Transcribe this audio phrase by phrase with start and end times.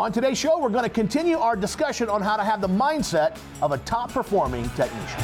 [0.00, 3.38] On today's show, we're going to continue our discussion on how to have the mindset
[3.60, 5.20] of a top performing technician.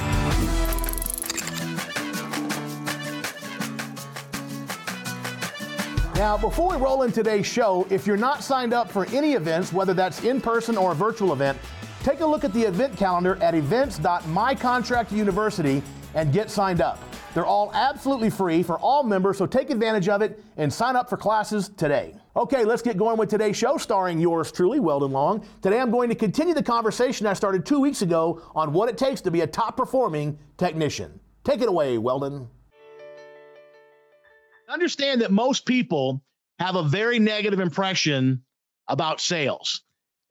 [6.17, 9.73] Now, before we roll in today's show, if you're not signed up for any events,
[9.73, 11.57] whether that's in person or a virtual event,
[12.03, 15.81] take a look at the event calendar at events.mycontractuniversity
[16.15, 17.03] and get signed up.
[17.37, 21.11] They're all absolutely free for all members, so take advantage of it and sign up
[21.11, 22.15] for classes today.
[22.35, 25.45] Okay, let's get going with today's show, starring yours truly, Weldon Long.
[25.61, 28.97] Today I'm going to continue the conversation I started two weeks ago on what it
[28.97, 31.21] takes to be a top performing technician.
[31.45, 32.49] Take it away, Weldon.
[34.71, 36.23] Understand that most people
[36.59, 38.43] have a very negative impression
[38.89, 39.83] about sales.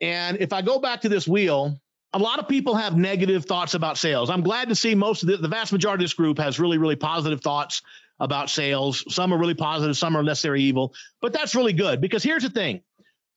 [0.02, 1.80] And if I go back to this wheel,
[2.14, 4.30] a lot of people have negative thoughts about sales.
[4.30, 6.78] I'm glad to see most of the, the vast majority of this group has really,
[6.78, 7.81] really positive thoughts
[8.20, 9.04] about sales.
[9.14, 12.50] Some are really positive, some are necessary evil, but that's really good because here's the
[12.50, 12.81] thing.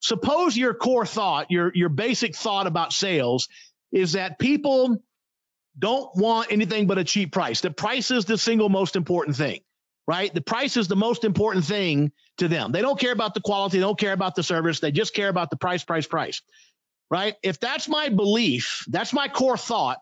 [0.00, 3.48] Suppose your core thought, your, your basic thought about sales
[3.90, 5.02] is that people
[5.76, 7.60] don't want anything but a cheap price.
[7.60, 9.60] The price is the single most important thing,
[10.06, 10.32] right?
[10.32, 12.70] The price is the most important thing to them.
[12.70, 15.28] They don't care about the quality, they don't care about the service, they just care
[15.28, 16.42] about the price, price, price
[17.10, 17.34] right?
[17.42, 19.98] If that's my belief, that's my core thought,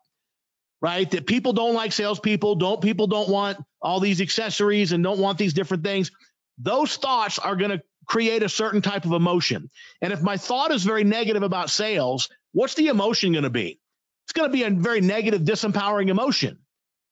[0.80, 1.10] right?
[1.10, 5.38] That people don't like salespeople, don't people don't want all these accessories and don't want
[5.38, 6.10] these different things.
[6.58, 9.70] Those thoughts are going to create a certain type of emotion.
[10.00, 13.80] And if my thought is very negative about sales, what's the emotion going to be?
[14.24, 16.58] It's going to be a very negative, disempowering emotion.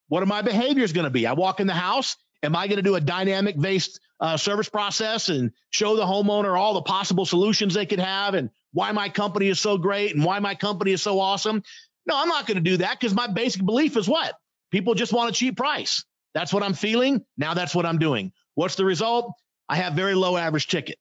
[0.09, 1.27] What are my behaviors going to be?
[1.27, 2.17] I walk in the house.
[2.43, 6.59] Am I going to do a dynamic based uh, service process and show the homeowner
[6.59, 10.25] all the possible solutions they could have and why my company is so great and
[10.25, 11.63] why my company is so awesome.
[12.07, 14.35] No, I'm not going to do that because my basic belief is what?
[14.71, 16.05] People just want a cheap price.
[16.35, 17.25] That's what I'm feeling.
[17.39, 18.33] Now that's what I'm doing.
[18.57, 19.33] What's the result?
[19.69, 20.99] I have very low average ticket,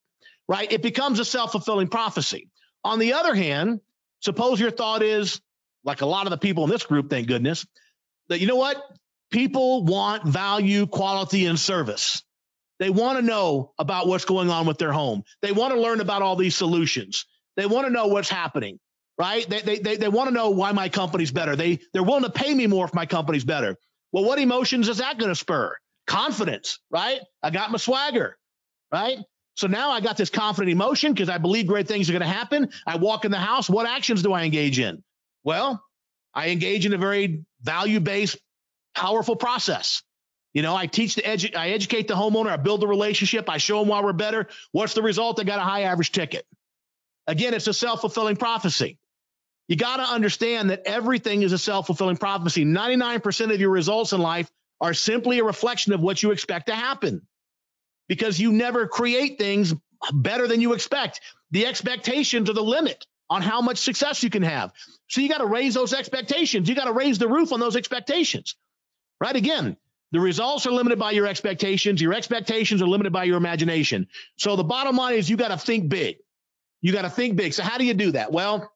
[0.47, 0.71] right?
[0.71, 2.49] It becomes a self fulfilling prophecy.
[2.83, 3.81] On the other hand,
[4.21, 5.41] suppose your thought is,
[5.83, 7.65] like a lot of the people in this group, thank goodness,
[8.29, 8.81] that you know what?
[9.31, 12.23] People want value, quality, and service.
[12.79, 15.23] They want to know about what's going on with their home.
[15.41, 17.25] They want to learn about all these solutions.
[17.55, 18.79] They want to know what's happening,
[19.17, 19.47] right?
[19.47, 21.55] They, they, they, they want to know why my company's better.
[21.55, 23.77] They, they're willing to pay me more if my company's better.
[24.11, 25.75] Well, what emotions is that going to spur?
[26.07, 27.19] Confidence, right?
[27.41, 28.37] I got my swagger,
[28.91, 29.17] right?
[29.55, 32.27] So now I got this confident emotion because I believe great things are going to
[32.27, 32.69] happen.
[32.87, 33.69] I walk in the house.
[33.69, 35.03] What actions do I engage in?
[35.43, 35.83] Well,
[36.33, 38.37] I engage in a very value based,
[38.95, 40.01] powerful process.
[40.53, 42.49] You know, I teach the edu- I educate the homeowner.
[42.49, 43.49] I build the relationship.
[43.49, 44.47] I show them why we're better.
[44.71, 45.39] What's the result?
[45.39, 46.45] I got a high average ticket.
[47.27, 48.97] Again, it's a self fulfilling prophecy.
[49.67, 52.65] You got to understand that everything is a self fulfilling prophecy.
[52.65, 54.51] 99% of your results in life
[54.81, 57.25] are simply a reflection of what you expect to happen
[58.09, 59.73] because you never create things
[60.11, 61.21] better than you expect.
[61.51, 64.73] The expectations are the limit on how much success you can have.
[65.07, 66.67] So you got to raise those expectations.
[66.67, 68.55] You got to raise the roof on those expectations.
[69.21, 69.35] Right?
[69.35, 69.77] Again,
[70.11, 72.01] the results are limited by your expectations.
[72.01, 74.07] Your expectations are limited by your imagination.
[74.37, 76.17] So the bottom line is you got to think big.
[76.83, 77.53] You got to think big.
[77.53, 78.31] So how do you do that?
[78.31, 78.69] Well,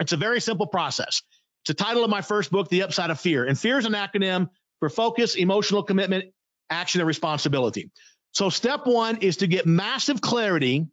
[0.00, 1.22] it's a very simple process.
[1.62, 3.44] It's the title of my first book, The Upside of Fear.
[3.44, 4.48] And fear is an acronym
[4.80, 6.24] for focus, emotional commitment,
[6.70, 7.90] action, and responsibility.
[8.32, 10.88] So step one is to get massive clarity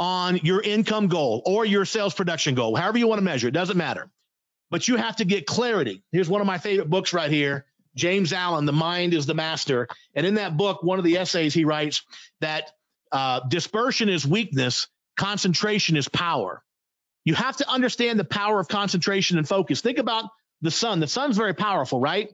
[0.00, 3.52] on your income goal or your sales production goal, however you want to measure it,
[3.52, 4.10] doesn't matter.
[4.70, 6.02] But you have to get clarity.
[6.10, 9.86] Here's one of my favorite books right here James Allen, The Mind is the Master.
[10.14, 12.02] And in that book, one of the essays he writes
[12.40, 12.72] that
[13.12, 14.88] uh, dispersion is weakness
[15.20, 16.62] concentration is power.
[17.26, 19.82] You have to understand the power of concentration and focus.
[19.82, 20.30] Think about
[20.62, 20.98] the sun.
[20.98, 22.30] The sun's very powerful, right?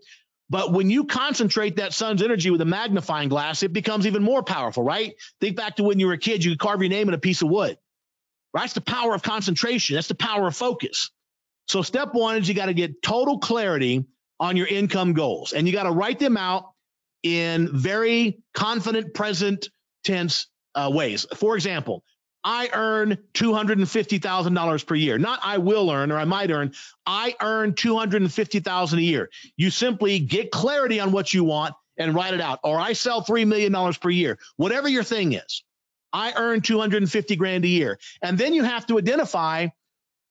[0.48, 4.44] But when you concentrate that sun's energy with a magnifying glass, it becomes even more
[4.44, 5.16] powerful, right?
[5.40, 7.18] Think back to when you were a kid, you could carve your name in a
[7.18, 7.76] piece of wood.
[8.54, 8.62] Right?
[8.62, 9.96] That's the power of concentration.
[9.96, 11.10] That's the power of focus.
[11.66, 14.06] So step one is you got to get total clarity
[14.38, 16.70] on your income goals and you got to write them out
[17.24, 19.70] in very confident present
[20.04, 21.26] tense uh, ways.
[21.34, 22.04] For example,
[22.48, 25.18] I earn $250,000 per year.
[25.18, 26.72] Not I will earn or I might earn.
[27.04, 29.30] I earn 250,000 a year.
[29.56, 32.60] You simply get clarity on what you want and write it out.
[32.62, 34.38] Or I sell $3 million per year.
[34.56, 35.64] Whatever your thing is.
[36.12, 37.98] I earn 250 grand a year.
[38.22, 39.66] And then you have to identify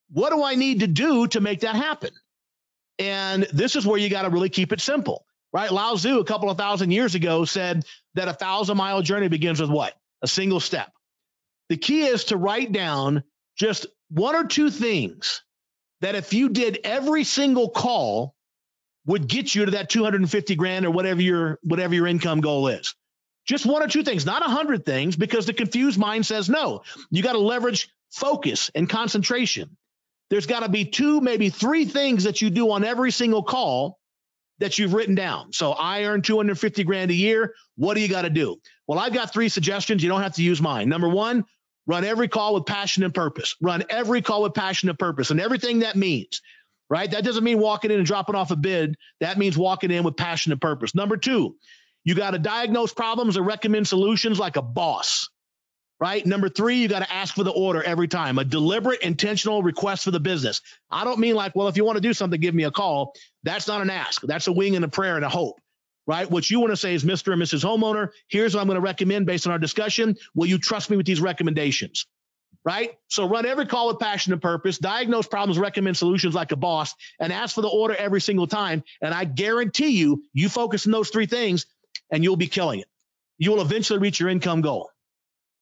[0.09, 2.11] what do I need to do to make that happen?
[2.97, 5.69] And this is where you got to really keep it simple, right?
[5.69, 9.59] Lao Tzu, a couple of thousand years ago, said that a thousand mile journey begins
[9.59, 9.93] with what?
[10.21, 10.94] A single step.
[11.69, 13.23] The key is to write down
[13.57, 15.43] just one or two things
[16.01, 18.35] that if you did every single call
[19.05, 22.95] would get you to that 250 grand or whatever your whatever your income goal is.
[23.45, 26.81] Just one or two things, not a hundred things, because the confused mind says no.
[27.11, 29.77] You got to leverage focus and concentration.
[30.31, 33.99] There's got to be two, maybe three things that you do on every single call
[34.57, 35.53] that you've written down.
[35.53, 37.53] So I earn 250 grand a year.
[37.75, 38.59] What do you got to do?
[38.87, 40.01] Well, I've got three suggestions.
[40.01, 40.89] You don't have to use mine.
[40.89, 41.45] Number one,
[41.87, 43.55] run every call with passion and purpose.
[43.61, 46.41] Run every call with passion and purpose and everything that means,
[46.89, 47.09] right?
[47.09, 48.95] That doesn't mean walking in and dropping off a bid.
[49.19, 50.95] That means walking in with passion and purpose.
[50.95, 51.55] Number two,
[52.03, 55.29] you got to diagnose problems and recommend solutions like a boss
[55.99, 56.25] right?
[56.25, 60.03] Number three, you got to ask for the order every time, a deliberate, intentional request
[60.03, 60.61] for the business.
[60.89, 63.13] I don't mean like, well, if you want to do something, give me a call.
[63.43, 64.21] That's not an ask.
[64.21, 65.59] That's a wing and a prayer and a hope,
[66.07, 66.29] right?
[66.29, 67.33] What you want to say is, Mr.
[67.33, 67.63] and Mrs.
[67.63, 70.15] Homeowner, here's what I'm going to recommend based on our discussion.
[70.33, 72.05] Will you trust me with these recommendations?
[72.63, 72.97] Right?
[73.09, 76.95] So run every call with passion and purpose, diagnose problems, recommend solutions like a boss,
[77.19, 78.83] and ask for the order every single time.
[79.01, 81.67] And I guarantee you, you focus on those three things
[82.09, 82.87] and you'll be killing it.
[83.37, 84.89] You will eventually reach your income goal.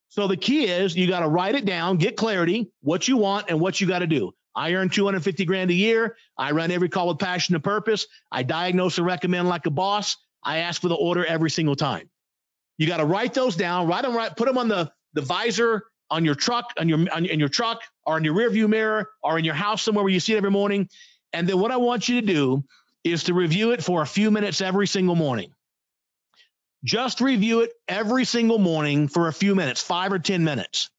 [0.08, 3.50] So the key is you got to write it down, get clarity, what you want
[3.50, 4.32] and what you got to do.
[4.54, 6.16] I earn 250 grand a year.
[6.38, 8.06] I run every call with passion and purpose.
[8.30, 10.16] I diagnose and recommend like a boss.
[10.44, 12.08] I ask for the order every single time.
[12.78, 15.84] You got to write those down, write them right, put them on the, the visor
[16.10, 19.38] on your truck, on your on, in your truck, or in your rearview mirror, or
[19.38, 20.88] in your house somewhere where you see it every morning.
[21.32, 22.64] And then what I want you to do
[23.02, 25.52] is to review it for a few minutes every single morning.
[26.84, 30.90] Just review it every single morning for a few minutes, five or 10 minutes.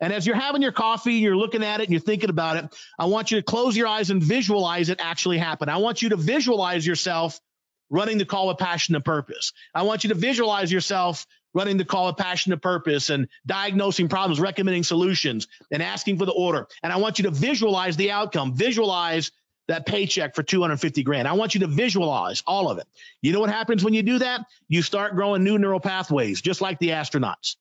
[0.00, 2.76] And as you're having your coffee, you're looking at it and you're thinking about it,
[2.98, 5.68] I want you to close your eyes and visualize it actually happen.
[5.68, 7.40] I want you to visualize yourself
[7.90, 9.52] running the call with passion and purpose.
[9.74, 14.08] I want you to visualize yourself running the call with passion and purpose and diagnosing
[14.08, 16.66] problems, recommending solutions, and asking for the order.
[16.82, 19.30] And I want you to visualize the outcome, visualize
[19.68, 21.26] that paycheck for 250 grand.
[21.26, 22.86] I want you to visualize all of it.
[23.22, 24.44] You know what happens when you do that?
[24.68, 27.56] You start growing new neural pathways, just like the astronauts.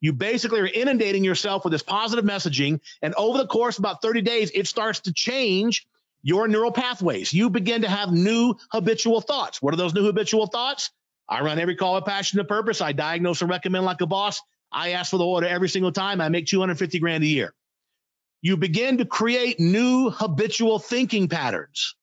[0.00, 2.80] You basically are inundating yourself with this positive messaging.
[3.00, 5.86] And over the course of about 30 days, it starts to change
[6.26, 7.32] your neural pathways.
[7.32, 9.62] You begin to have new habitual thoughts.
[9.62, 10.90] What are those new habitual thoughts?
[11.28, 12.80] I run every call with passion and purpose.
[12.80, 14.42] I diagnose and recommend like a boss.
[14.70, 16.20] I ask for the order every single time.
[16.20, 17.54] I make 250 grand a year
[18.46, 21.96] you begin to create new habitual thinking patterns.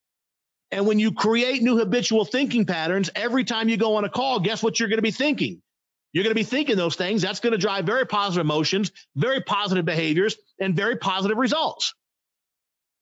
[0.70, 4.40] And when you create new habitual thinking patterns, every time you go on a call,
[4.40, 5.62] guess what you're going to be thinking?
[6.12, 7.22] You're going to be thinking those things.
[7.22, 11.94] That's going to drive very positive emotions, very positive behaviors, and very positive results.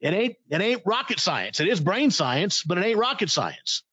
[0.03, 1.61] It ain't, it ain't rocket science.
[1.61, 3.85] It is brain science, but it ain't rocket science.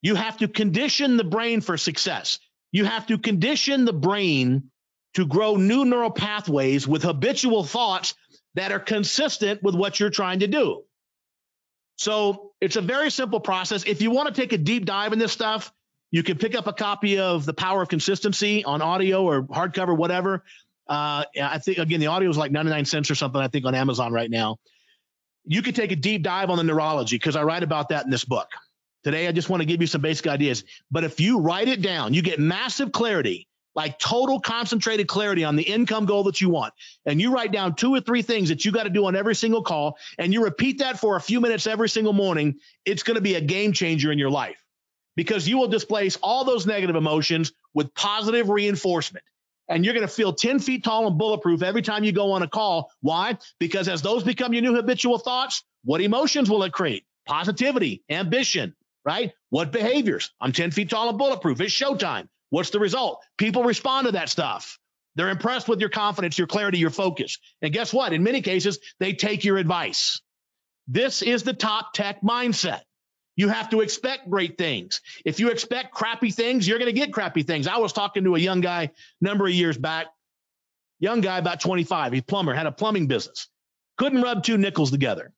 [0.00, 2.40] You have to condition the brain for success.
[2.72, 4.70] You have to condition the brain
[5.14, 8.14] to grow new neural pathways with habitual thoughts
[8.54, 10.82] that are consistent with what you're trying to do.
[11.96, 13.84] So it's a very simple process.
[13.84, 15.72] If you want to take a deep dive in this stuff,
[16.10, 19.96] you can pick up a copy of The Power of Consistency on audio or hardcover,
[19.96, 20.42] whatever.
[20.88, 23.74] Uh, I think, again, the audio is like 99 cents or something, I think, on
[23.74, 24.58] Amazon right now.
[25.44, 28.10] You could take a deep dive on the neurology because I write about that in
[28.10, 28.48] this book.
[29.04, 30.64] Today, I just want to give you some basic ideas.
[30.90, 35.56] But if you write it down, you get massive clarity like total concentrated clarity on
[35.56, 36.74] the income goal that you want.
[37.06, 39.34] And you write down two or three things that you got to do on every
[39.34, 43.14] single call, and you repeat that for a few minutes every single morning, it's going
[43.16, 44.62] to be a game changer in your life
[45.16, 49.24] because you will displace all those negative emotions with positive reinforcement.
[49.72, 52.42] And you're going to feel 10 feet tall and bulletproof every time you go on
[52.42, 52.92] a call.
[53.00, 53.38] Why?
[53.58, 57.06] Because as those become your new habitual thoughts, what emotions will it create?
[57.26, 59.32] Positivity, ambition, right?
[59.48, 60.30] What behaviors?
[60.38, 61.58] I'm 10 feet tall and bulletproof.
[61.62, 62.28] It's showtime.
[62.50, 63.24] What's the result?
[63.38, 64.78] People respond to that stuff.
[65.14, 67.38] They're impressed with your confidence, your clarity, your focus.
[67.62, 68.12] And guess what?
[68.12, 70.20] In many cases, they take your advice.
[70.86, 72.82] This is the top tech mindset.
[73.36, 75.00] You have to expect great things.
[75.24, 77.66] If you expect crappy things, you're going to get crappy things.
[77.66, 80.06] I was talking to a young guy number of years back,
[81.00, 82.12] young guy about 25.
[82.12, 83.48] He's plumber, had a plumbing business.
[83.96, 85.32] Couldn't rub two nickels together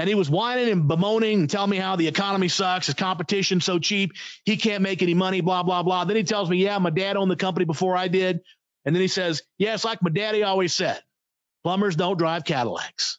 [0.00, 3.66] and he was whining and bemoaning and telling me how the economy sucks, his competition's
[3.66, 4.12] so cheap,
[4.46, 6.06] he can't make any money, blah, blah, blah.
[6.06, 8.40] Then he tells me, yeah, my dad owned the company before I did.
[8.86, 11.02] And then he says, yeah, it's like my daddy always said,
[11.64, 13.18] plumbers don't drive Cadillacs,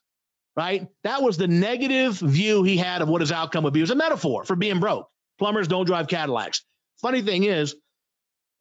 [0.56, 0.88] right?
[1.04, 3.80] That was the negative view he had of what his outcome would be.
[3.80, 5.10] It was a metaphor for being broke.
[5.40, 6.64] Plumbers don't drive Cadillacs.
[7.02, 7.76] Funny thing is,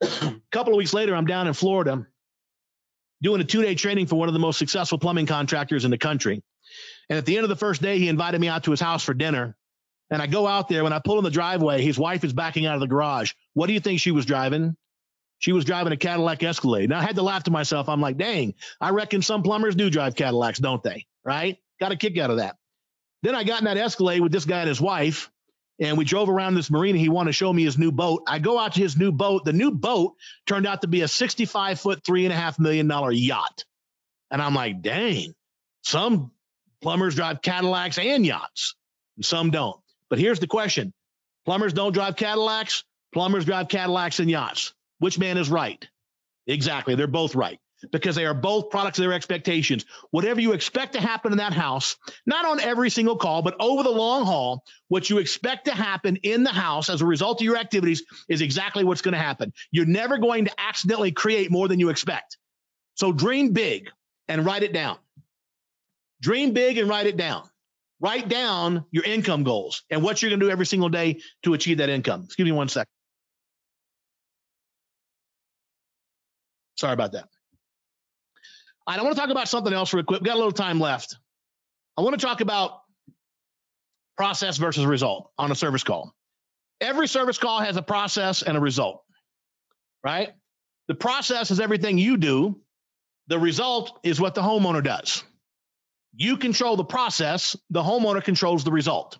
[0.02, 2.06] a couple of weeks later, I'm down in Florida
[3.22, 5.98] doing a two day training for one of the most successful plumbing contractors in the
[5.98, 6.42] country.
[7.08, 9.02] And at the end of the first day, he invited me out to his house
[9.02, 9.56] for dinner.
[10.10, 10.82] And I go out there.
[10.82, 13.32] When I pull in the driveway, his wife is backing out of the garage.
[13.54, 14.76] What do you think she was driving?
[15.38, 16.90] She was driving a Cadillac Escalade.
[16.90, 17.88] Now I had to laugh to myself.
[17.88, 21.06] I'm like, dang, I reckon some plumbers do drive Cadillacs, don't they?
[21.24, 21.58] Right?
[21.80, 22.56] Got a kick out of that.
[23.22, 25.30] Then I got in that Escalade with this guy and his wife,
[25.78, 26.98] and we drove around this marina.
[26.98, 28.22] He wanted to show me his new boat.
[28.26, 29.44] I go out to his new boat.
[29.44, 30.14] The new boat
[30.46, 33.64] turned out to be a 65 foot, three and a half million dollar yacht.
[34.30, 35.34] And I'm like, dang,
[35.82, 36.30] some
[36.82, 38.74] plumbers drive Cadillacs and yachts,
[39.16, 39.80] and some don't.
[40.08, 40.92] But here's the question
[41.44, 44.74] plumbers don't drive Cadillacs, plumbers drive Cadillacs and yachts.
[44.98, 45.86] Which man is right?
[46.46, 46.94] Exactly.
[46.94, 47.58] They're both right
[47.92, 49.84] because they are both products of their expectations.
[50.10, 51.96] Whatever you expect to happen in that house,
[52.26, 56.16] not on every single call, but over the long haul, what you expect to happen
[56.16, 59.52] in the house as a result of your activities is exactly what's going to happen.
[59.70, 62.36] You're never going to accidentally create more than you expect.
[62.94, 63.90] So dream big
[64.28, 64.98] and write it down.
[66.20, 67.48] Dream big and write it down.
[68.00, 71.54] Write down your income goals and what you're going to do every single day to
[71.54, 72.24] achieve that income.
[72.24, 72.88] Excuse me one second.
[76.76, 77.28] Sorry about that.
[78.98, 80.20] I want to talk about something else real quick.
[80.20, 81.16] We've got a little time left.
[81.96, 82.80] I want to talk about
[84.16, 86.14] process versus result on a service call.
[86.80, 89.02] Every service call has a process and a result,
[90.02, 90.30] right?
[90.88, 92.60] The process is everything you do.
[93.28, 95.22] The result is what the homeowner does.
[96.14, 99.18] You control the process, the homeowner controls the result.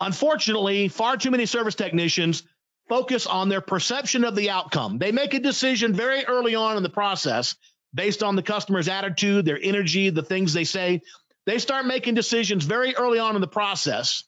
[0.00, 2.44] Unfortunately, far too many service technicians
[2.88, 4.98] focus on their perception of the outcome.
[4.98, 7.56] They make a decision very early on in the process
[7.94, 11.02] based on the customer's attitude, their energy, the things they say.
[11.46, 14.24] They start making decisions very early on in the process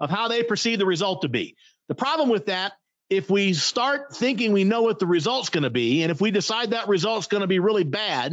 [0.00, 1.56] of how they perceive the result to be.
[1.88, 2.72] The problem with that,
[3.10, 6.30] if we start thinking we know what the result's going to be, and if we
[6.30, 8.32] decide that result's going to be really bad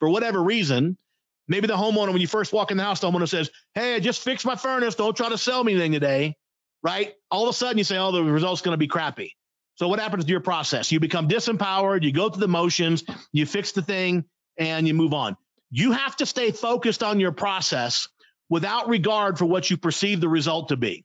[0.00, 0.98] for whatever reason,
[1.46, 4.00] maybe the homeowner, when you first walk in the house, the homeowner says, Hey, I
[4.00, 4.96] just fixed my furnace.
[4.96, 6.36] Don't try to sell me anything today.
[6.82, 7.14] Right?
[7.30, 9.34] All of a sudden you say, Oh, the result's going to be crappy.
[9.78, 10.90] So what happens to your process?
[10.90, 14.24] You become disempowered, you go through the motions, you fix the thing,
[14.58, 15.36] and you move on.
[15.70, 18.08] You have to stay focused on your process
[18.48, 21.04] without regard for what you perceive the result to be.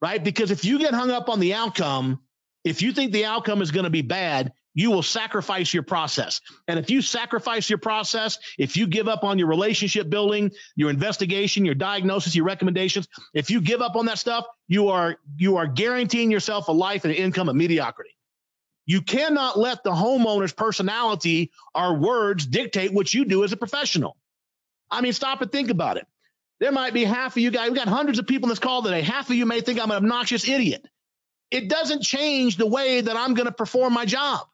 [0.00, 0.24] Right?
[0.24, 2.20] Because if you get hung up on the outcome,
[2.64, 6.42] if you think the outcome is going to be bad, you will sacrifice your process.
[6.68, 10.90] And if you sacrifice your process, if you give up on your relationship building, your
[10.90, 15.56] investigation, your diagnosis, your recommendations, if you give up on that stuff, you are you
[15.56, 18.10] are guaranteeing yourself a life and an income of mediocrity.
[18.84, 24.14] You cannot let the homeowner's personality or words dictate what you do as a professional.
[24.90, 26.06] I mean, stop and think about it.
[26.60, 28.82] There might be half of you guys, we got hundreds of people in this call
[28.82, 29.00] today.
[29.00, 30.86] Half of you may think I'm an obnoxious idiot.
[31.50, 34.46] It doesn't change the way that I'm going to perform my job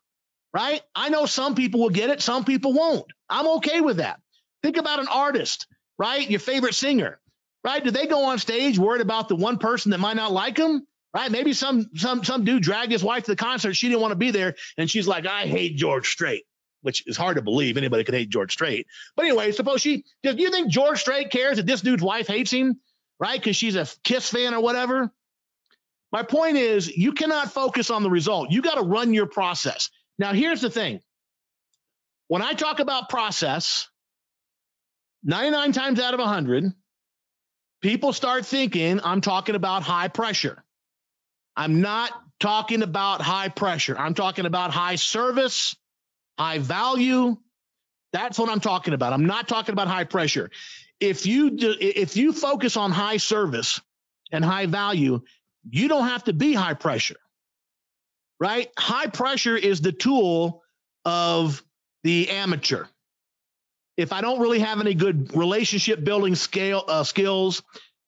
[0.53, 0.83] right?
[0.95, 3.07] I know some people will get it, some people won't.
[3.29, 4.21] I'm okay with that.
[4.63, 5.67] Think about an artist,
[5.99, 6.29] right?
[6.29, 7.21] Your favorite singer,
[7.65, 7.83] right?
[7.83, 10.87] Do they go on stage worried about the one person that might not like them?
[11.15, 11.31] Right?
[11.31, 13.75] Maybe some some some dude dragged his wife to the concert.
[13.75, 16.45] She didn't want to be there, and she's like, "I hate George Strait,"
[16.81, 18.87] which is hard to believe anybody could hate George Strait.
[19.15, 20.07] But anyway, suppose she.
[20.23, 22.81] Do you think George Strait cares that this dude's wife hates him,
[23.21, 23.39] right?
[23.39, 25.13] Because she's a Kiss fan or whatever.
[26.13, 28.51] My point is, you cannot focus on the result.
[28.51, 29.91] You got to run your process.
[30.19, 31.01] Now, here's the thing
[32.29, 33.89] when I talk about process,
[35.25, 36.73] 99 times out of 100,
[37.83, 40.63] people start thinking I'm talking about high pressure.
[41.57, 43.97] I'm not talking about high pressure.
[43.99, 45.77] I'm talking about high service,
[46.39, 47.37] high value.
[48.13, 49.13] That's what I'm talking about.
[49.13, 50.51] I'm not talking about high pressure.
[51.01, 53.81] If you do, if you focus on high service
[54.33, 55.21] and high value,
[55.69, 57.17] you don't have to be high pressure
[58.43, 58.71] right?
[58.77, 60.65] High pressure is the tool
[61.05, 61.63] of
[62.03, 62.87] the amateur.
[63.97, 67.63] If I don't really have any good relationship building scale uh, skills,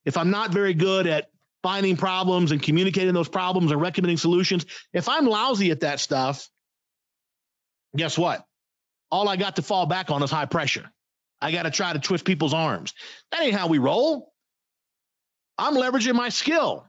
[0.04, 1.30] if I'm not very good at
[1.62, 6.48] finding problems and communicating those problems and recommending solutions, if I'm lousy at that stuff,
[7.96, 8.44] guess what?
[9.12, 10.90] All I got to fall back on is high pressure.
[11.40, 12.92] I got to try to twist people's arms.
[13.30, 14.32] That ain't how we roll.
[15.56, 16.88] I'm leveraging my skill.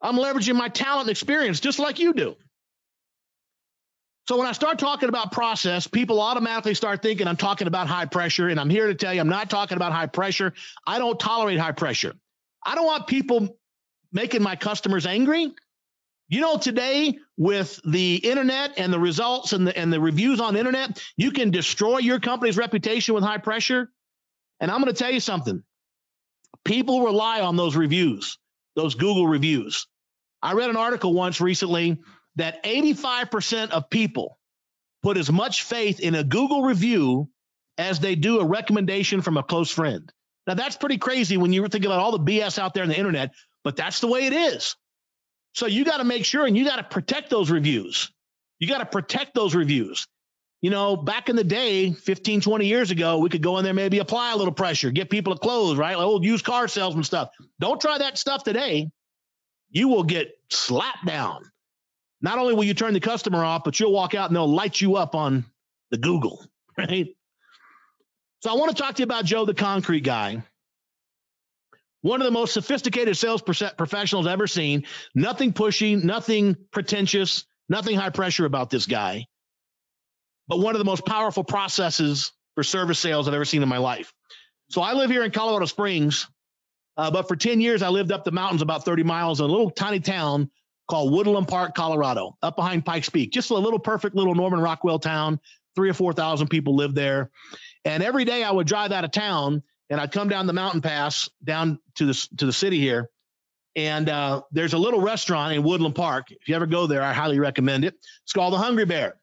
[0.00, 2.36] I'm leveraging my talent and experience just like you do.
[4.28, 8.04] So when I start talking about process, people automatically start thinking I'm talking about high
[8.04, 8.48] pressure.
[8.48, 10.52] And I'm here to tell you, I'm not talking about high pressure.
[10.86, 12.14] I don't tolerate high pressure.
[12.62, 13.56] I don't want people
[14.12, 15.50] making my customers angry.
[16.28, 20.52] You know, today with the internet and the results and the and the reviews on
[20.52, 23.90] the internet, you can destroy your company's reputation with high pressure.
[24.60, 25.62] And I'm going to tell you something.
[26.66, 28.36] People rely on those reviews,
[28.76, 29.86] those Google reviews.
[30.42, 31.98] I read an article once recently
[32.38, 34.38] that 85% of people
[35.02, 37.28] put as much faith in a Google review
[37.76, 40.12] as they do a recommendation from a close friend.
[40.46, 42.98] Now, that's pretty crazy when you think about all the BS out there on the
[42.98, 44.76] internet, but that's the way it is.
[45.54, 48.10] So you got to make sure and you got to protect those reviews.
[48.58, 50.06] You got to protect those reviews.
[50.60, 53.74] You know, back in the day, 15, 20 years ago, we could go in there,
[53.74, 55.96] maybe apply a little pressure, get people to close, right?
[55.96, 57.30] Like old used car salesman stuff.
[57.60, 58.90] Don't try that stuff today.
[59.70, 61.42] You will get slapped down
[62.20, 64.80] not only will you turn the customer off, but you'll walk out and they'll light
[64.80, 65.44] you up on
[65.90, 66.44] the Google,
[66.78, 67.08] right?
[68.40, 70.42] So I want to talk to you about Joe the Concrete Guy.
[72.02, 74.84] One of the most sophisticated sales professionals I've ever seen.
[75.14, 79.26] Nothing pushy, nothing pretentious, nothing high pressure about this guy.
[80.46, 83.78] But one of the most powerful processes for service sales I've ever seen in my
[83.78, 84.12] life.
[84.70, 86.28] So I live here in Colorado Springs,
[86.96, 89.48] uh, but for 10 years I lived up the mountains about 30 miles in a
[89.48, 90.50] little tiny town
[90.88, 93.32] called Woodland Park, Colorado, up behind Pikes Peak.
[93.32, 95.38] Just a little perfect little Norman Rockwell town.
[95.76, 97.30] Three or 4,000 people live there.
[97.84, 100.80] And every day I would drive out of town and I'd come down the mountain
[100.80, 103.10] pass down to the to the city here.
[103.76, 106.32] And uh, there's a little restaurant in Woodland Park.
[106.32, 107.94] If you ever go there, I highly recommend it.
[108.24, 109.16] It's called the Hungry Bear.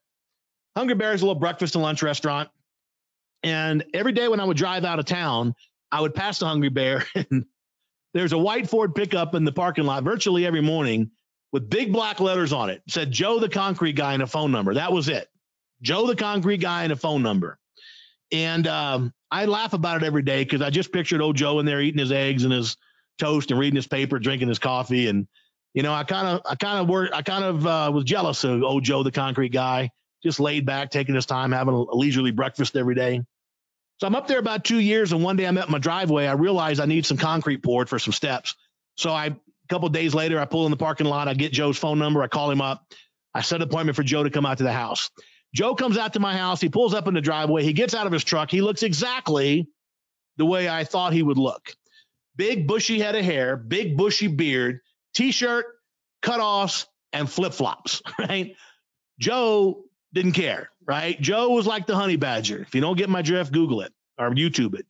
[0.78, 2.50] Hungry Bear is a little breakfast and lunch restaurant.
[3.44, 5.56] And every day when I would drive out of town,
[5.92, 7.46] I would pass the Hungry Bear, and
[8.14, 11.12] there's a white Ford pickup in the parking lot virtually every morning
[11.56, 12.82] with big black letters on it.
[12.86, 14.74] it said Joe the Concrete Guy and a phone number.
[14.74, 15.30] That was it.
[15.82, 17.58] Joe the Concrete Guy and a phone number.
[18.30, 21.66] And um, I laugh about it every day because I just pictured old Joe in
[21.66, 22.76] there eating his eggs and his
[23.20, 25.08] toast and reading his paper, drinking his coffee.
[25.08, 25.30] And,
[25.74, 28.44] you know, I kind of, I kind of work, I kind of uh, was jealous
[28.44, 32.32] of old Joe, the concrete guy, just laid back, taking his time, having a leisurely
[32.32, 33.22] breakfast every day.
[34.02, 35.14] So I'm up there about two years.
[35.14, 36.28] And one day I'm at my driveway.
[36.28, 38.56] I realized I need some concrete poured for some steps.
[38.98, 41.28] So I, a couple days later, I pull in the parking lot.
[41.28, 42.22] I get Joe's phone number.
[42.22, 42.86] I call him up.
[43.34, 45.10] I set an appointment for Joe to come out to the house.
[45.54, 46.62] Joe comes out to my house.
[46.62, 47.64] He pulls up in the driveway.
[47.64, 48.52] He gets out of his truck.
[48.52, 49.68] He looks exactly
[50.38, 51.74] the way I thought he would look.
[52.36, 54.82] Big bushy head of hair, big bushy beard,
[55.14, 55.66] t-shirt,
[56.22, 58.56] cutoffs, and flip-flops, right?
[59.20, 61.20] Joe didn't care, right?
[61.20, 62.62] Joe was like the honey badger.
[62.62, 64.86] If you don't get my drift, Google it or YouTube it.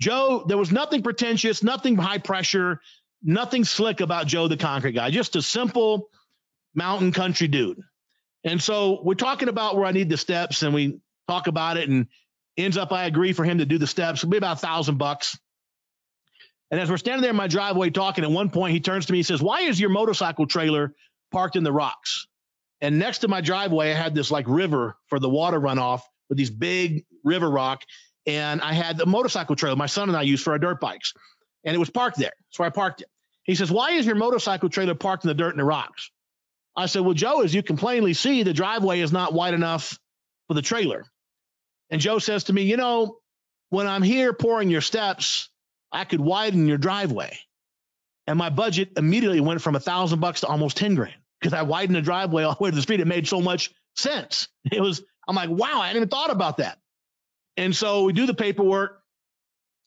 [0.00, 2.80] Joe, there was nothing pretentious, nothing high pressure,
[3.26, 6.08] nothing slick about Joe the concrete guy, just a simple
[6.74, 7.80] mountain country dude.
[8.44, 11.88] And so we're talking about where I need the steps, and we talk about it,
[11.88, 12.06] and
[12.56, 14.20] ends up I agree for him to do the steps.
[14.20, 15.38] It'll be about a thousand bucks.
[16.70, 19.12] And as we're standing there in my driveway talking, at one point he turns to
[19.12, 20.94] me and says, Why is your motorcycle trailer
[21.32, 22.26] parked in the rocks?
[22.80, 26.38] And next to my driveway, I had this like river for the water runoff with
[26.38, 27.82] these big river rock.
[28.26, 31.12] And I had the motorcycle trailer my son and I used for our dirt bikes.
[31.64, 32.32] And it was parked there.
[32.50, 33.08] So I parked it.
[33.46, 36.10] He says, Why is your motorcycle trailer parked in the dirt and the rocks?
[36.76, 39.98] I said, Well, Joe, as you can plainly see, the driveway is not wide enough
[40.48, 41.04] for the trailer.
[41.90, 43.18] And Joe says to me, You know,
[43.70, 45.48] when I'm here pouring your steps,
[45.92, 47.38] I could widen your driveway.
[48.26, 51.62] And my budget immediately went from a thousand bucks to almost 10 grand because I
[51.62, 53.00] widened the driveway all the way to the street.
[53.00, 54.48] It made so much sense.
[54.70, 56.78] It was, I'm like, wow, I hadn't even thought about that.
[57.56, 59.00] And so we do the paperwork.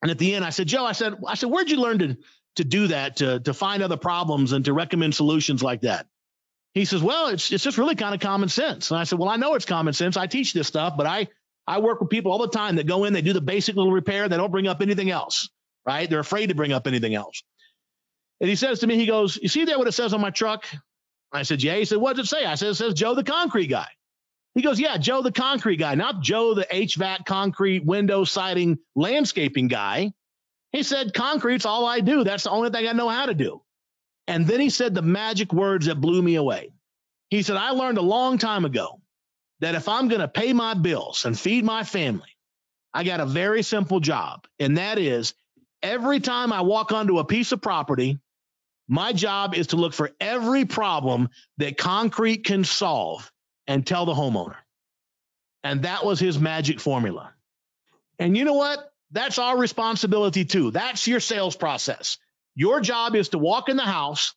[0.01, 2.17] And at the end, I said, Joe, I said, I said, where'd you learn to,
[2.59, 6.07] to do that, to, to find other problems and to recommend solutions like that?
[6.73, 8.91] He says, Well, it's it's just really kind of common sense.
[8.91, 10.17] And I said, Well, I know it's common sense.
[10.17, 11.27] I teach this stuff, but I
[11.67, 13.91] I work with people all the time that go in, they do the basic little
[13.91, 15.49] repair, they don't bring up anything else,
[15.85, 16.09] right?
[16.09, 17.43] They're afraid to bring up anything else.
[18.39, 20.29] And he says to me, he goes, You see there what it says on my
[20.29, 20.65] truck?
[21.31, 21.75] I said, Yeah.
[21.75, 22.45] He said, What does it say?
[22.45, 23.87] I said, It says Joe the concrete guy.
[24.55, 29.67] He goes, Yeah, Joe the concrete guy, not Joe the HVAC concrete window siding landscaping
[29.67, 30.13] guy.
[30.71, 32.23] He said, Concrete's all I do.
[32.23, 33.61] That's the only thing I know how to do.
[34.27, 36.71] And then he said the magic words that blew me away.
[37.29, 39.01] He said, I learned a long time ago
[39.59, 42.37] that if I'm going to pay my bills and feed my family,
[42.93, 44.45] I got a very simple job.
[44.59, 45.33] And that is
[45.81, 48.19] every time I walk onto a piece of property,
[48.87, 53.31] my job is to look for every problem that concrete can solve
[53.67, 54.55] and tell the homeowner.
[55.63, 57.33] And that was his magic formula.
[58.17, 58.91] And you know what?
[59.11, 60.71] That's our responsibility too.
[60.71, 62.17] That's your sales process.
[62.55, 64.33] Your job is to walk in the house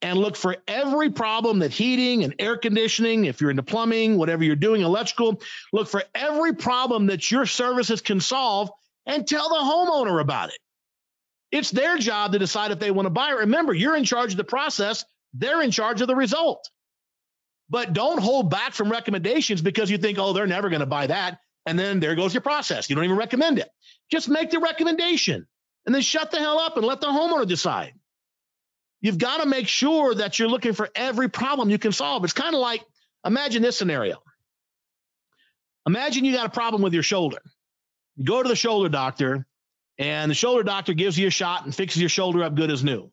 [0.00, 4.44] and look for every problem that heating and air conditioning, if you're into plumbing, whatever
[4.44, 5.40] you're doing, electrical,
[5.72, 8.70] look for every problem that your services can solve
[9.06, 10.58] and tell the homeowner about it.
[11.50, 13.38] It's their job to decide if they want to buy it.
[13.38, 16.68] Remember, you're in charge of the process, they're in charge of the result.
[17.70, 21.06] But don't hold back from recommendations because you think, oh, they're never going to buy
[21.06, 21.38] that.
[21.66, 22.90] And then there goes your process.
[22.90, 23.70] You don't even recommend it.
[24.14, 25.44] Just make the recommendation
[25.84, 27.94] and then shut the hell up and let the homeowner decide.
[29.00, 32.22] You've got to make sure that you're looking for every problem you can solve.
[32.22, 32.84] It's kind of like
[33.26, 34.22] imagine this scenario.
[35.84, 37.38] Imagine you got a problem with your shoulder.
[38.14, 39.48] You go to the shoulder doctor,
[39.98, 42.84] and the shoulder doctor gives you a shot and fixes your shoulder up good as
[42.84, 43.10] new.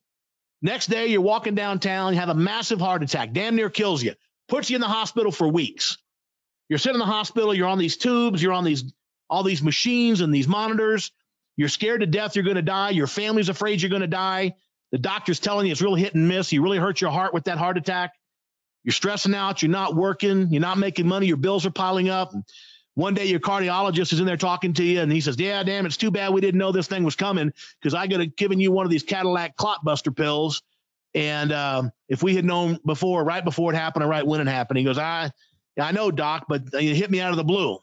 [0.61, 4.13] Next day, you're walking downtown, you have a massive heart attack, damn near kills you,
[4.47, 5.97] puts you in the hospital for weeks.
[6.69, 8.83] You're sitting in the hospital, you're on these tubes, you're on these
[9.31, 11.11] all these machines and these monitors.
[11.55, 12.89] You're scared to death you're going to die.
[12.89, 14.55] Your family's afraid you're going to die.
[14.91, 16.51] The doctor's telling you it's really hit and miss.
[16.51, 18.11] You really hurt your heart with that heart attack.
[18.83, 19.61] You're stressing out.
[19.61, 20.51] You're not working.
[20.51, 21.27] You're not making money.
[21.27, 22.33] Your bills are piling up.
[22.95, 25.85] one day your cardiologist is in there talking to you and he says, Yeah, damn,
[25.85, 28.59] it's too bad we didn't know this thing was coming because I could have given
[28.59, 30.61] you one of these Cadillac clot buster pills.
[31.13, 34.47] And um, if we had known before, right before it happened or right when it
[34.47, 35.31] happened, he goes, I,
[35.79, 37.79] I know, doc, but you hit me out of the blue.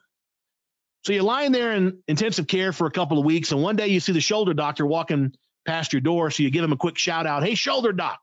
[1.04, 3.88] So you're lying there in intensive care for a couple of weeks, and one day
[3.88, 5.32] you see the shoulder doctor walking
[5.66, 6.30] past your door.
[6.30, 8.20] So you give him a quick shout out, Hey, shoulder doc.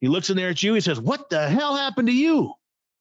[0.00, 0.74] He looks in there at you.
[0.74, 2.52] He says, What the hell happened to you?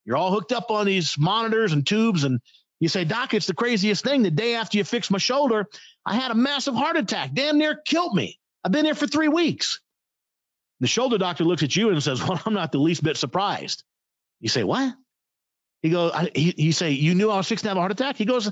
[0.06, 2.39] You're all hooked up on these monitors and tubes, and
[2.80, 4.24] you say, Doc, it's the craziest thing.
[4.24, 5.67] The day after you fixed my shoulder,
[6.06, 8.39] I had a massive heart attack, damn near killed me.
[8.63, 9.80] I've been there for three weeks.
[10.80, 13.84] The shoulder doctor looks at you and says, Well, I'm not the least bit surprised.
[14.39, 14.93] You say, What?
[15.82, 17.91] He goes, I, he, he say, You knew I was fixing to have a heart
[17.91, 18.17] attack?
[18.17, 18.52] He goes,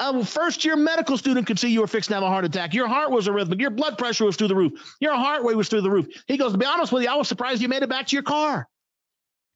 [0.00, 2.72] a first year medical student could see you were fixing to have a heart attack.
[2.72, 3.60] Your heart was arrhythmic.
[3.60, 4.72] Your blood pressure was through the roof.
[4.98, 6.06] Your heart rate was through the roof.
[6.26, 8.16] He goes, To be honest with you, I was surprised you made it back to
[8.16, 8.66] your car.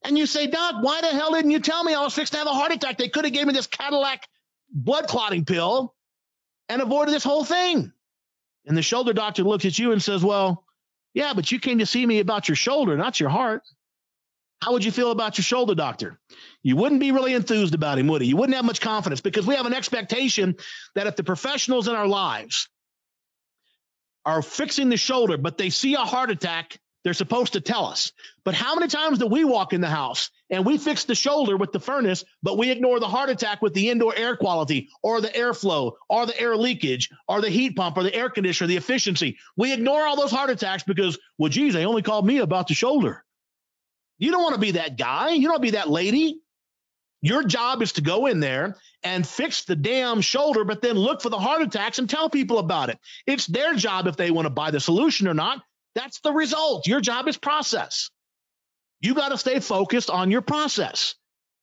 [0.04, 2.38] And you say, Doc, why the hell didn't you tell me I was fixing to
[2.38, 2.98] have a heart attack?
[2.98, 4.28] They could have gave me this Cadillac
[4.70, 5.94] blood clotting pill
[6.68, 7.90] and avoided this whole thing.
[8.66, 10.62] And the shoulder doctor looks at you and says, Well,
[11.14, 13.62] yeah, but you came to see me about your shoulder, not your heart.
[14.62, 16.18] How would you feel about your shoulder doctor?
[16.62, 18.28] You wouldn't be really enthused about him, would you?
[18.28, 20.56] You wouldn't have much confidence because we have an expectation
[20.94, 22.68] that if the professionals in our lives
[24.24, 28.12] are fixing the shoulder, but they see a heart attack, they're supposed to tell us.
[28.44, 31.56] But how many times do we walk in the house and we fix the shoulder
[31.58, 35.20] with the furnace, but we ignore the heart attack with the indoor air quality or
[35.20, 38.76] the airflow or the air leakage or the heat pump or the air conditioner, the
[38.76, 39.36] efficiency?
[39.56, 42.74] We ignore all those heart attacks because, well, geez, they only called me about the
[42.74, 43.23] shoulder.
[44.18, 45.30] You don't want to be that guy.
[45.30, 46.40] You don't want to be that lady.
[47.20, 51.22] Your job is to go in there and fix the damn shoulder, but then look
[51.22, 52.98] for the heart attacks and tell people about it.
[53.26, 55.62] It's their job if they want to buy the solution or not.
[55.94, 56.86] That's the result.
[56.86, 58.10] Your job is process.
[59.00, 61.14] You got to stay focused on your process,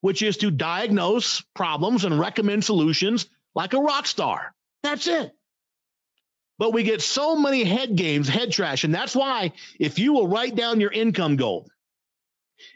[0.01, 4.53] which is to diagnose problems and recommend solutions like a rock star.
[4.83, 5.31] That's it.
[6.57, 8.83] But we get so many head games, head trash.
[8.83, 11.67] And that's why if you will write down your income goal,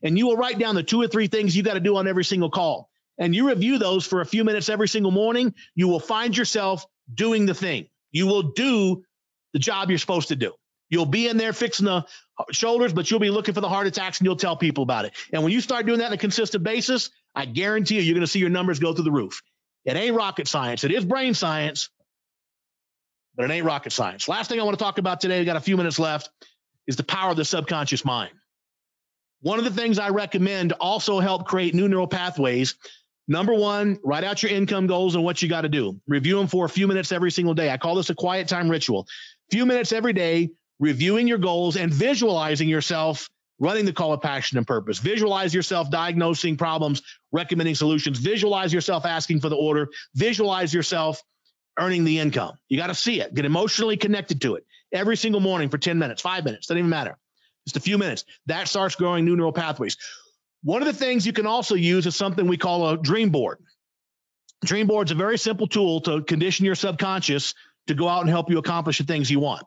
[0.06, 2.08] and you will write down the two or three things you got to do on
[2.08, 2.90] every single call.
[3.18, 6.86] And you review those for a few minutes every single morning, you will find yourself
[7.12, 7.88] doing the thing.
[8.12, 9.04] You will do
[9.54, 10.54] the job you're supposed to do.
[10.90, 12.06] You'll be in there fixing the
[12.52, 15.14] shoulders, but you'll be looking for the heart attacks and you'll tell people about it.
[15.34, 18.22] And when you start doing that on a consistent basis, I guarantee you, you're going
[18.22, 19.42] to see your numbers go through the roof.
[19.86, 20.84] It ain't rocket science.
[20.84, 21.90] It is brain science,
[23.36, 24.28] but it ain't rocket science.
[24.28, 26.30] Last thing I want to talk about today, we got a few minutes left,
[26.86, 28.32] is the power of the subconscious mind.
[29.46, 32.74] One of the things I recommend also help create new neural pathways.
[33.28, 36.02] Number one, write out your income goals and what you got to do.
[36.08, 37.70] Review them for a few minutes every single day.
[37.70, 39.06] I call this a quiet time ritual.
[39.52, 43.30] Few minutes every day, reviewing your goals and visualizing yourself
[43.60, 44.98] running the call of passion and purpose.
[44.98, 48.18] Visualize yourself diagnosing problems, recommending solutions.
[48.18, 49.90] Visualize yourself asking for the order.
[50.16, 51.22] Visualize yourself
[51.78, 52.56] earning the income.
[52.68, 53.36] You got to see it.
[53.36, 56.90] Get emotionally connected to it every single morning for 10 minutes, five minutes, doesn't even
[56.90, 57.20] matter
[57.66, 58.26] just a few minutes.
[58.46, 59.98] That starts growing new neural pathways.
[60.64, 63.60] One of the things you can also use is something we call a dream board.
[64.64, 67.54] Dream board is a very simple tool to condition your subconscious
[67.88, 69.64] to go out and help you accomplish the things you want.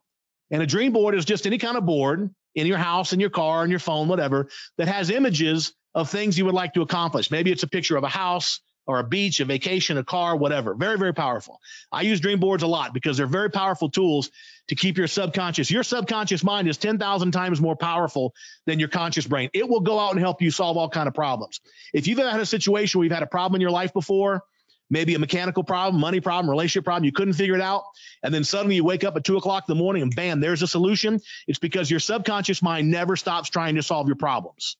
[0.50, 3.30] And a dream board is just any kind of board in your house, in your
[3.30, 7.30] car, in your phone, whatever, that has images of things you would like to accomplish.
[7.30, 10.74] Maybe it's a picture of a house or a beach, a vacation, a car, whatever.
[10.74, 11.60] Very, very powerful.
[11.92, 14.30] I use dream boards a lot because they're very powerful tools
[14.68, 15.70] to keep your subconscious.
[15.70, 19.50] Your subconscious mind is 10,000 times more powerful than your conscious brain.
[19.52, 21.60] It will go out and help you solve all kind of problems.
[21.92, 24.42] If you've ever had a situation where you've had a problem in your life before,
[24.88, 27.82] maybe a mechanical problem, money problem, relationship problem, you couldn't figure it out.
[28.22, 30.62] And then suddenly you wake up at two o'clock in the morning and bam, there's
[30.62, 31.20] a solution.
[31.46, 34.78] It's because your subconscious mind never stops trying to solve your problems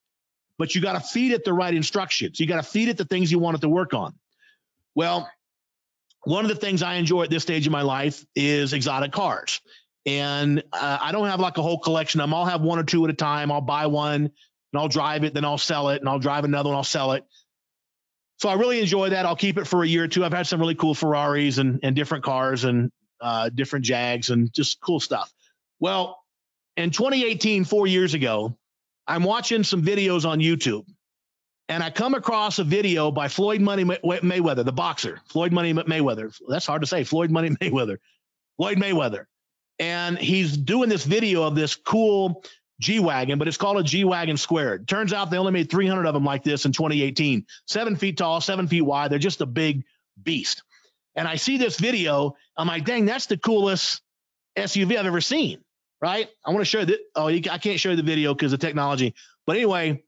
[0.58, 2.38] but you got to feed it the right instructions.
[2.38, 4.14] You got to feed it the things you want it to work on.
[4.94, 5.30] Well,
[6.24, 9.60] one of the things I enjoy at this stage of my life is exotic cars.
[10.04, 12.34] And uh, I don't have like a whole collection them.
[12.34, 13.52] I'll have one or two at a time.
[13.52, 14.30] I'll buy one
[14.72, 17.12] and I'll drive it, then I'll sell it, and I'll drive another one, I'll sell
[17.12, 17.24] it.
[18.38, 19.26] So I really enjoy that.
[19.26, 20.24] I'll keep it for a year or two.
[20.24, 24.52] I've had some really cool Ferraris and, and different cars and uh, different Jags and
[24.52, 25.32] just cool stuff.
[25.80, 26.22] Well,
[26.76, 28.56] in 2018, four years ago,
[29.08, 30.84] I'm watching some videos on YouTube
[31.70, 36.34] and I come across a video by Floyd Money Mayweather, the boxer, Floyd Money Mayweather.
[36.46, 37.04] That's hard to say.
[37.04, 37.96] Floyd Money Mayweather,
[38.58, 39.24] Floyd Mayweather.
[39.78, 42.44] And he's doing this video of this cool
[42.80, 44.86] G Wagon, but it's called a G Wagon squared.
[44.86, 47.46] Turns out they only made 300 of them like this in 2018.
[47.66, 49.10] Seven feet tall, seven feet wide.
[49.10, 49.84] They're just a big
[50.22, 50.62] beast.
[51.16, 52.36] And I see this video.
[52.56, 54.02] I'm like, dang, that's the coolest
[54.56, 55.60] SUV I've ever seen
[56.00, 56.28] right?
[56.46, 56.98] I want to show that.
[57.16, 59.14] Oh, you, I can't show you the video because of technology.
[59.46, 60.04] But anyway,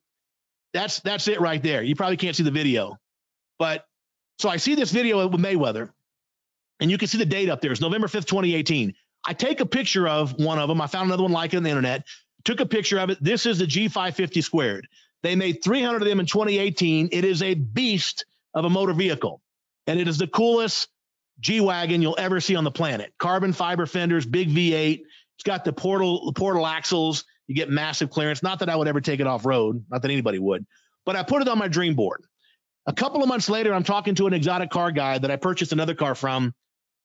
[0.72, 1.83] that's that's it right there.
[1.83, 2.98] You probably can't see the video,
[3.59, 3.87] but
[4.38, 5.90] So I see this video with Mayweather,
[6.81, 7.72] and you can see the date up there.
[7.72, 8.94] It's November 5th, 2018.
[9.26, 10.81] I take a picture of one of them.
[10.81, 12.07] I found another one like it on the internet.
[12.44, 13.18] Took a picture of it.
[13.22, 14.88] This is the G550 squared.
[15.22, 17.11] They made 300 of them in 2018.
[17.12, 18.24] It is a beast
[18.55, 19.42] of a motor vehicle,
[19.87, 20.88] and it is the coolest
[21.40, 23.12] G wagon you'll ever see on the planet.
[23.18, 25.03] Carbon fiber fenders, big V8.
[25.40, 27.24] It's got the portal the portal axles.
[27.46, 28.42] You get massive clearance.
[28.42, 29.83] Not that I would ever take it off road.
[29.90, 30.66] Not that anybody would.
[31.07, 32.24] But I put it on my dream board.
[32.85, 35.72] A couple of months later, I'm talking to an exotic car guy that I purchased
[35.72, 36.55] another car from,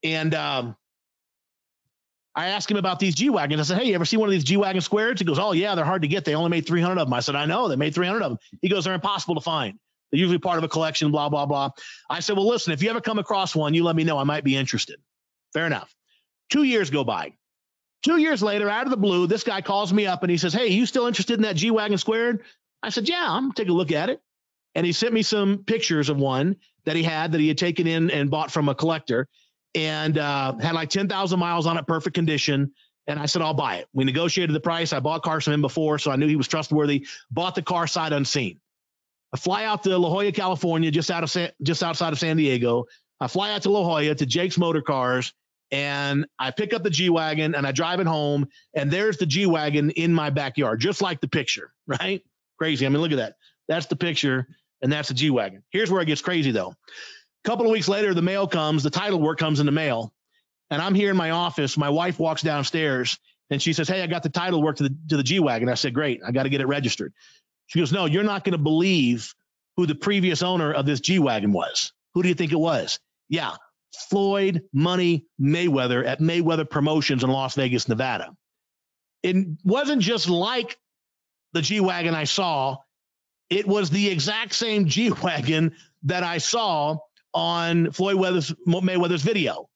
[0.02, 0.76] and um,
[2.34, 3.58] I asked him about these G wagons.
[3.58, 5.52] I said, "Hey, you ever see one of these G wagon squares?" He goes, "Oh
[5.52, 6.26] yeah, they're hard to get.
[6.26, 7.68] They only made 300 of them." I said, "I know.
[7.68, 9.78] They made 300 of them." He goes, "They're impossible to find.
[10.12, 11.70] They're usually part of a collection." Blah blah blah.
[12.10, 14.18] I said, "Well, listen, if you ever come across one, you let me know.
[14.18, 15.00] I might be interested."
[15.54, 15.94] Fair enough.
[16.50, 17.32] Two years go by.
[18.02, 20.52] Two years later, out of the blue, this guy calls me up and he says,
[20.52, 22.42] Hey, you still interested in that G Wagon squared?
[22.82, 24.20] I said, Yeah, I'm take a look at it.
[24.74, 27.86] And he sent me some pictures of one that he had that he had taken
[27.86, 29.26] in and bought from a collector
[29.74, 32.72] and uh, had like 10,000 miles on it, perfect condition.
[33.06, 33.88] And I said, I'll buy it.
[33.92, 34.92] We negotiated the price.
[34.92, 37.06] I bought cars from him before, so I knew he was trustworthy.
[37.30, 38.60] Bought the car sight unseen.
[39.32, 42.36] I fly out to La Jolla, California, just out of San, just outside of San
[42.36, 42.86] Diego.
[43.20, 45.32] I fly out to La Jolla to Jake's Motor Cars,
[45.70, 49.26] and I pick up the G Wagon and I drive it home, and there's the
[49.26, 52.22] G Wagon in my backyard, just like the picture, right?
[52.58, 52.86] Crazy.
[52.86, 53.34] I mean, look at that.
[53.68, 54.46] That's the picture,
[54.82, 55.62] and that's the G Wagon.
[55.70, 56.70] Here's where it gets crazy, though.
[56.70, 60.12] A couple of weeks later, the mail comes, the title work comes in the mail,
[60.70, 61.76] and I'm here in my office.
[61.76, 63.18] My wife walks downstairs
[63.50, 65.68] and she says, Hey, I got the title work to the, to the G Wagon.
[65.68, 66.20] I said, Great.
[66.26, 67.12] I got to get it registered.
[67.66, 69.34] She goes, No, you're not going to believe
[69.76, 71.92] who the previous owner of this G Wagon was.
[72.14, 72.98] Who do you think it was?
[73.28, 73.54] Yeah,
[74.08, 78.36] Floyd Money Mayweather at Mayweather Promotions in Las Vegas, Nevada.
[79.22, 80.78] It wasn't just like
[81.52, 82.76] the G Wagon I saw,
[83.48, 86.98] it was the exact same G Wagon that I saw
[87.32, 89.68] on Floyd Mayweather's video.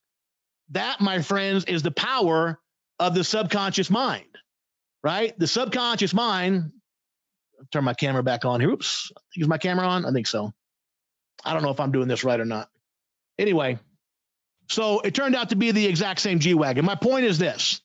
[0.70, 2.60] That, my friends, is the power
[2.98, 4.36] of the subconscious mind,
[5.02, 5.36] right?
[5.38, 6.72] The subconscious mind.
[7.72, 8.70] Turn my camera back on here.
[8.70, 9.12] Oops.
[9.36, 10.06] Is my camera on?
[10.06, 10.52] I think so.
[11.44, 12.68] I don't know if I'm doing this right or not.
[13.38, 13.78] Anyway,
[14.70, 16.84] so it turned out to be the exact same G Wagon.
[16.84, 17.82] My point is this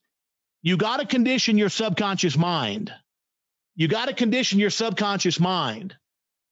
[0.61, 2.93] you got to condition your subconscious mind.
[3.75, 5.95] You got to condition your subconscious mind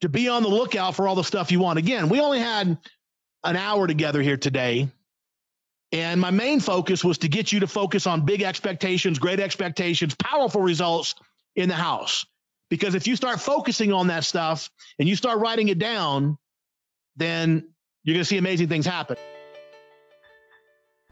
[0.02, 1.80] to be on the lookout for all the stuff you want.
[1.80, 2.78] Again, we only had
[3.44, 4.90] an hour together here today.
[5.92, 10.16] And my main focus was to get you to focus on big expectations, great expectations,
[10.16, 11.14] powerful results
[11.56, 12.26] in the house.
[12.72, 16.40] Because if you start focusing on that stuff and you start writing it down,
[17.18, 17.70] then
[18.04, 19.16] you're going to see amazing things happen.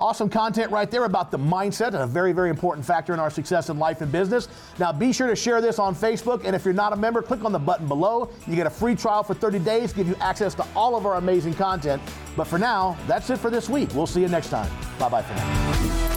[0.01, 3.69] Awesome content right there about the mindset, a very, very important factor in our success
[3.69, 4.47] in life and business.
[4.79, 6.43] Now, be sure to share this on Facebook.
[6.43, 8.31] And if you're not a member, click on the button below.
[8.47, 11.17] You get a free trial for 30 days, give you access to all of our
[11.17, 12.01] amazing content.
[12.35, 13.89] But for now, that's it for this week.
[13.93, 14.71] We'll see you next time.
[14.97, 16.10] Bye bye for now.